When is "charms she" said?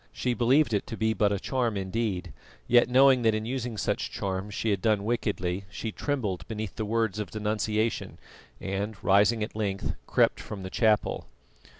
4.09-4.71